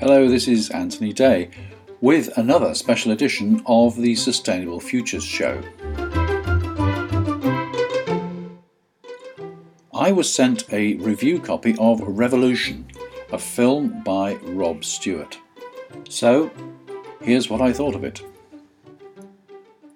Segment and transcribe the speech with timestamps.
[0.00, 1.50] Hello, this is Anthony Day
[2.00, 5.60] with another special edition of the Sustainable Futures Show.
[9.92, 12.86] I was sent a review copy of Revolution,
[13.30, 15.38] a film by Rob Stewart.
[16.08, 16.50] So,
[17.20, 18.22] here's what I thought of it.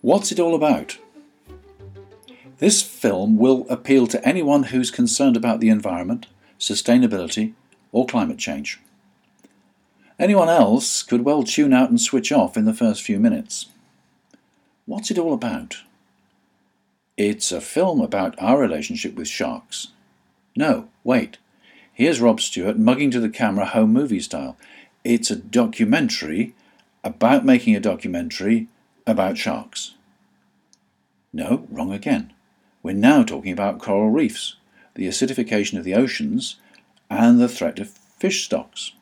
[0.00, 0.98] What's it all about?
[2.58, 6.26] This film will appeal to anyone who's concerned about the environment,
[6.58, 7.54] sustainability,
[7.92, 8.80] or climate change.
[10.18, 13.66] Anyone else could well tune out and switch off in the first few minutes.
[14.86, 15.78] What's it all about?
[17.16, 19.88] It's a film about our relationship with sharks.
[20.56, 21.38] No, wait.
[21.92, 24.56] Here's Rob Stewart mugging to the camera home movie style.
[25.04, 26.54] It's a documentary
[27.02, 28.68] about making a documentary
[29.06, 29.94] about sharks.
[31.32, 32.32] No, wrong again.
[32.82, 34.56] We're now talking about coral reefs,
[34.96, 36.56] the acidification of the oceans,
[37.08, 38.92] and the threat of fish stocks.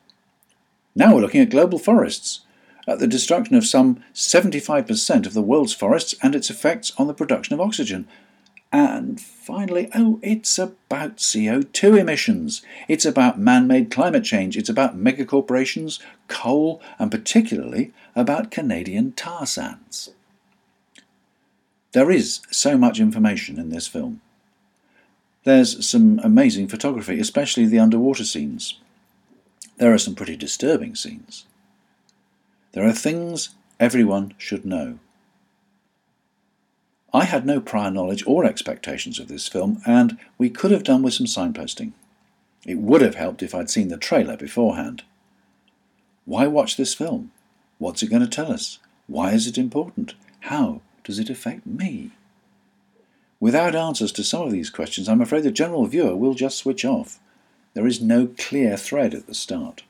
[0.94, 2.40] Now we're looking at global forests,
[2.86, 7.14] at the destruction of some 75% of the world's forests and its effects on the
[7.14, 8.06] production of oxygen.
[8.70, 12.62] And finally, oh, it's about CO2 emissions.
[12.88, 14.56] It's about man made climate change.
[14.56, 20.10] It's about megacorporations, coal, and particularly about Canadian tar sands.
[21.92, 24.20] There is so much information in this film.
[25.44, 28.80] There's some amazing photography, especially the underwater scenes.
[29.76, 31.44] There are some pretty disturbing scenes.
[32.72, 34.98] There are things everyone should know.
[37.12, 41.02] I had no prior knowledge or expectations of this film, and we could have done
[41.02, 41.92] with some signposting.
[42.66, 45.04] It would have helped if I'd seen the trailer beforehand.
[46.24, 47.30] Why watch this film?
[47.78, 48.78] What's it going to tell us?
[49.06, 50.14] Why is it important?
[50.40, 52.12] How does it affect me?
[53.44, 56.82] Without answers to some of these questions, I'm afraid the general viewer will just switch
[56.82, 57.20] off.
[57.74, 59.82] There is no clear thread at the start.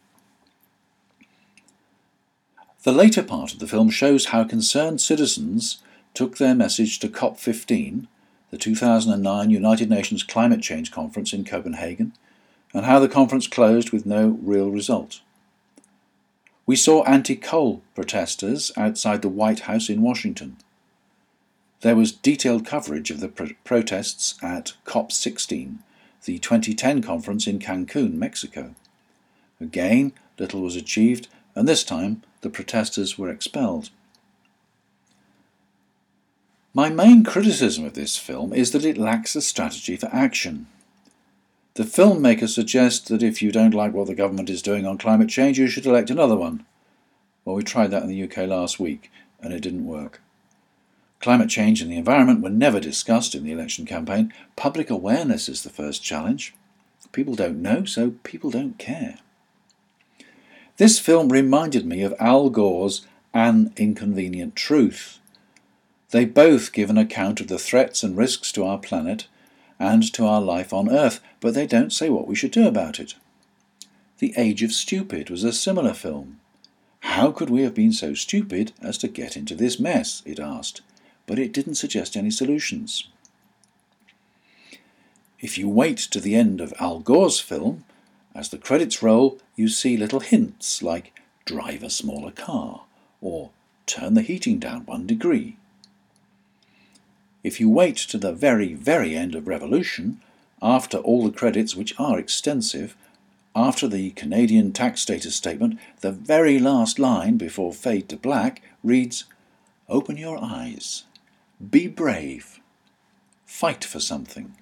[2.83, 5.79] The later part of the film shows how concerned citizens
[6.15, 8.09] took their message to COP15,
[8.51, 12.13] the 2009 United Nations Climate Change Conference in Copenhagen,
[12.73, 15.21] and how the conference closed with no real result.
[16.67, 20.57] We saw anti coal protesters outside the White House in Washington.
[21.85, 25.81] There was detailed coverage of the pro- protests at COP16
[26.25, 28.75] the 2010 conference in Cancun, Mexico.
[29.61, 33.91] Again, little was achieved, and this time the protesters were expelled.
[36.73, 40.69] My main criticism of this film is that it lacks a strategy for action.
[41.75, 45.29] The filmmaker suggests that if you don't like what the government is doing on climate
[45.29, 46.65] change, you should elect another one.
[47.45, 49.13] Well, we tried that in the UK last week,
[49.43, 50.23] and it didn't work.
[51.21, 54.33] Climate change and the environment were never discussed in the election campaign.
[54.57, 56.55] Public awareness is the first challenge.
[57.13, 59.19] People don't know, so people don't care.
[60.77, 65.21] This film reminded me of Al Gore's An Inconvenient Truth.
[66.11, 69.29] They both give an account of the threats and risks to our planet
[69.79, 72.99] and to our life on Earth, but they don't say what we should do about
[72.99, 73.15] it.
[74.19, 76.41] The Age of Stupid was a similar film.
[77.01, 80.23] How could we have been so stupid as to get into this mess?
[80.27, 80.83] it asked
[81.27, 83.09] but it didn't suggest any solutions.
[85.41, 87.85] If you wait to the end of Al Gore's film,
[88.35, 91.13] as the credits roll, you see little hints like
[91.45, 92.83] drive a smaller car
[93.21, 93.51] or
[93.87, 95.57] turn the heating down one degree.
[97.43, 100.21] If you wait to the very, very end of Revolution,
[100.63, 102.97] after all the credits, which are extensive,
[103.55, 109.25] after the Canadian tax status statement, the very last line before fade to black reads,
[109.89, 111.05] Open your eyes.
[111.71, 112.61] Be brave.
[113.47, 114.57] Fight for something.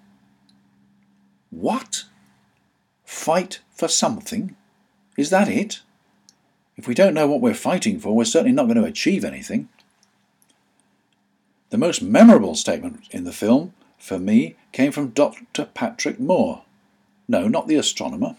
[1.51, 2.05] What?
[3.05, 4.57] Fight for something?
[5.17, 5.81] Is that it?
[6.77, 9.69] If we don't know what we're fighting for, we're certainly not going to achieve anything.
[11.71, 15.67] The most memorable statement in the film, for me, came from Dr.
[15.67, 16.63] Patrick Moore.
[17.29, 18.37] No, not the astronomer.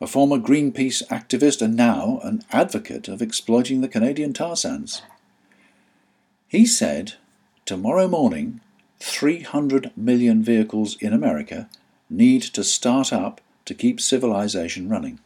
[0.00, 5.02] A former Greenpeace activist and now an advocate of exploiting the Canadian tar sands.
[6.46, 7.14] He said
[7.66, 8.60] Tomorrow morning,
[9.00, 11.66] 300 million vehicles in America
[12.10, 15.18] need to start up to keep civilization running.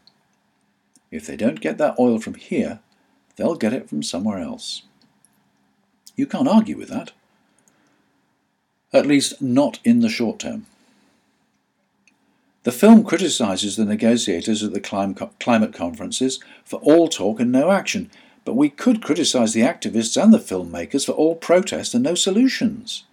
[1.10, 2.78] If they don't get that oil from here,
[3.34, 4.82] they'll get it from somewhere else.
[6.14, 7.10] You can't argue with that.
[8.92, 10.66] At least not in the short term.
[12.62, 14.80] The film criticises the negotiators at the
[15.40, 18.10] climate conferences for all talk and no action,
[18.48, 23.04] but we could criticise the activists and the filmmakers for all protest and no solutions.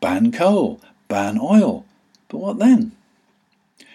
[0.00, 1.86] Ban coal, ban oil,
[2.26, 2.90] but what then?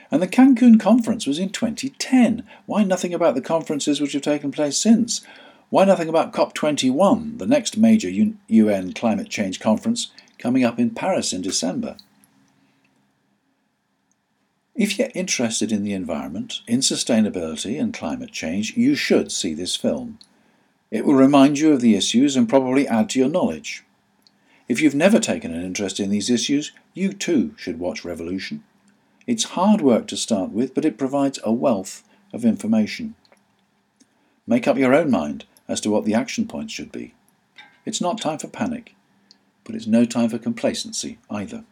[0.10, 2.48] And the Cancun conference was in 2010.
[2.66, 5.20] Why nothing about the conferences which have taken place since?
[5.70, 11.34] Why nothing about COP21, the next major UN climate change conference coming up in Paris
[11.34, 11.98] in December?
[14.76, 19.76] If you're interested in the environment, in sustainability and climate change, you should see this
[19.76, 20.20] film.
[20.92, 23.84] It will remind you of the issues and probably add to your knowledge.
[24.68, 28.64] If you've never taken an interest in these issues, you too should watch Revolution.
[29.28, 32.04] It's hard work to start with, but it provides a wealth
[32.34, 33.16] of information.
[34.48, 37.14] Make up your own mind as to what the action points should be.
[37.86, 38.96] It's not time for panic,
[39.64, 41.64] but it's no time for complacency either.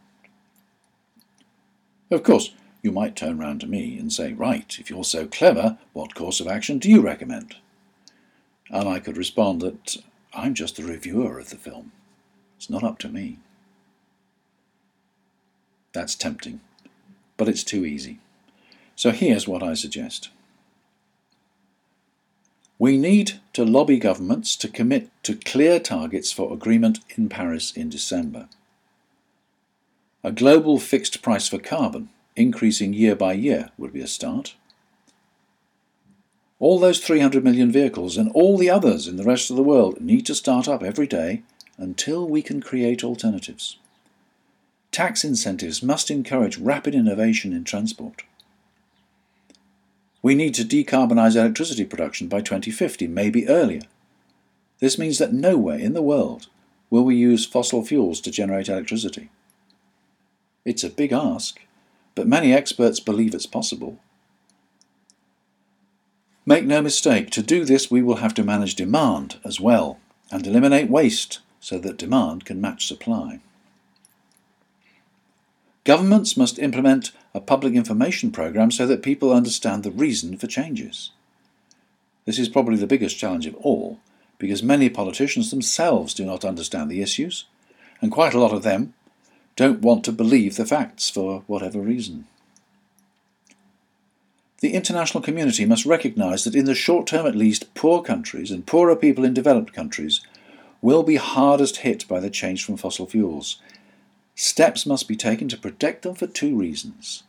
[2.12, 2.54] Of course,
[2.84, 6.40] you might turn round to me and say, Right, if you're so clever, what course
[6.40, 7.56] of action do you recommend?
[8.70, 9.98] And I could respond that
[10.34, 11.92] I'm just the reviewer of the film.
[12.58, 13.40] It's not up to me.
[15.94, 16.62] That's tempting
[17.38, 18.20] but it's too easy.
[18.96, 20.30] So here's what I suggest.
[22.80, 27.90] We need to lobby governments to commit to clear targets for agreement in Paris in
[27.90, 28.50] December.
[30.24, 34.56] A global fixed price for carbon, increasing year by year, would be a start.
[36.60, 40.02] All those 300 million vehicles and all the others in the rest of the world
[40.02, 41.44] need to start up every day
[41.78, 43.78] until we can create alternatives.
[44.92, 48.24] Tax incentives must encourage rapid innovation in transport.
[50.24, 53.82] We need to decarbonise electricity production by 2050, maybe earlier.
[54.80, 56.48] This means that nowhere in the world
[56.90, 59.30] will we use fossil fuels to generate electricity.
[60.66, 61.60] It's a big ask,
[62.16, 64.00] but many experts believe it's possible.
[66.48, 70.00] Make no mistake, to do this we will have to manage demand as well
[70.32, 73.42] and eliminate waste so that demand can match supply.
[75.84, 81.12] Governments must implement a public information program so that people understand the reason for changes.
[82.24, 84.00] This is probably the biggest challenge of all,
[84.38, 87.44] because many politicians themselves do not understand the issues,
[88.00, 88.94] and quite a lot of them
[89.58, 92.26] don't want to believe the facts for whatever reason.
[94.60, 98.66] The international community must recognise that in the short term at least, poor countries and
[98.66, 100.22] poorer people in developed countries
[100.82, 103.60] will be hardest hit by the change from fossil fuels,
[104.40, 107.24] Steps must be taken to protect them for two reasons.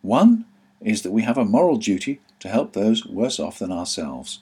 [0.00, 0.46] One
[0.80, 4.40] is that we have a moral duty to help those worse off than ourselves.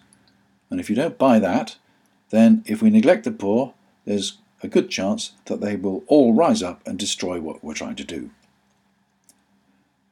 [0.71, 1.79] And if you don't buy that,
[2.31, 3.75] then if we neglect the poor,
[4.05, 7.97] there's a good chance that they will all rise up and destroy what we're trying
[7.97, 8.31] to do.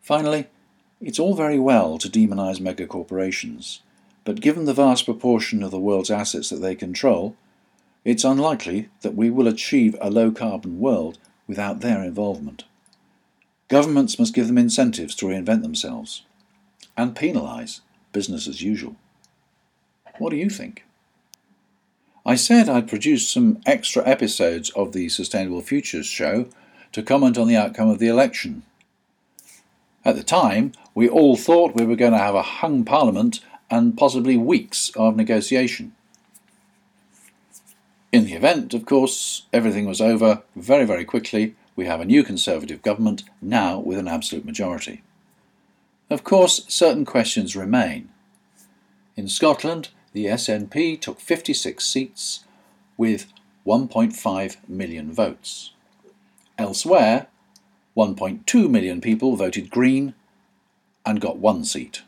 [0.02, 0.48] Finally,
[1.00, 3.80] it's all very well to demonise megacorporations,
[4.24, 7.36] but given the vast proportion of the world's assets that they control,
[8.04, 12.64] it's unlikely that we will achieve a low carbon world without their involvement.
[13.68, 16.22] Governments must give them incentives to reinvent themselves
[16.96, 17.80] and penalise
[18.12, 18.96] business as usual.
[20.18, 20.84] What do you think?
[22.26, 26.46] I said I'd produce some extra episodes of the Sustainable Futures show
[26.92, 28.64] to comment on the outcome of the election.
[30.04, 33.96] At the time, we all thought we were going to have a hung parliament and
[33.96, 35.94] possibly weeks of negotiation.
[38.10, 41.54] In the event, of course, everything was over very, very quickly.
[41.76, 45.02] We have a new Conservative government, now with an absolute majority.
[46.08, 48.08] Of course, certain questions remain.
[49.16, 52.44] In Scotland, the SNP took 56 seats
[52.96, 53.32] with
[53.64, 55.72] 1.5 million votes.
[56.58, 57.28] Elsewhere,
[57.96, 60.14] 1.2 million people voted Green
[61.04, 62.02] and got one seat.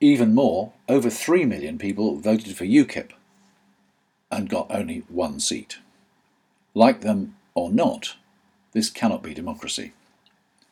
[0.00, 3.10] Even more, over 3 million people voted for UKIP
[4.30, 5.78] and got only one seat.
[6.74, 8.16] Like them or not,
[8.72, 9.92] this cannot be democracy.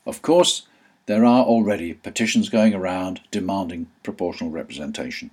[0.07, 0.67] Of course,
[1.07, 5.31] there are already petitions going around demanding proportional representation.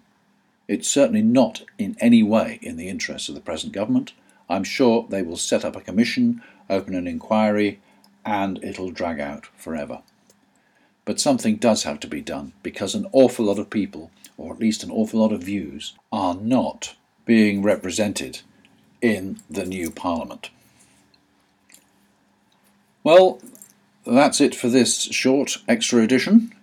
[0.68, 4.14] It's certainly not in any way in the interests of the present government.
[4.50, 7.80] I'm sure they will set up a commission, open an inquiry,
[8.26, 10.02] and it'll drag out forever.
[11.06, 14.60] But something does have to be done because an awful lot of people, or at
[14.60, 18.42] least an awful lot of views, are not being represented
[19.02, 20.50] in the new Parliament.
[23.04, 23.40] Well,
[24.06, 26.54] that's it for this short extra edition.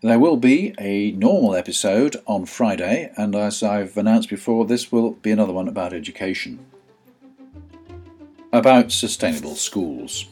[0.00, 5.12] There will be a normal episode on Friday, and as I've announced before, this will
[5.12, 6.64] be another one about education,
[8.52, 10.26] about sustainable schools.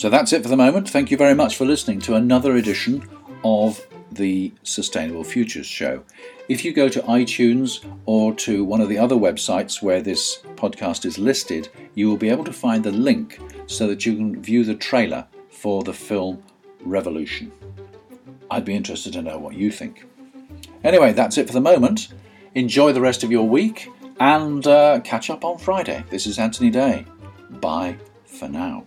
[0.00, 0.88] So that's it for the moment.
[0.88, 3.06] Thank you very much for listening to another edition
[3.44, 6.02] of the Sustainable Futures Show.
[6.48, 11.04] If you go to iTunes or to one of the other websites where this podcast
[11.04, 14.64] is listed, you will be able to find the link so that you can view
[14.64, 16.42] the trailer for the film
[16.80, 17.52] revolution?
[18.50, 20.06] I'd be interested to know what you think.
[20.82, 22.08] Anyway, that's it for the moment.
[22.54, 26.02] Enjoy the rest of your week and uh, catch up on Friday.
[26.08, 27.04] This is Anthony Day.
[27.50, 28.86] Bye for now.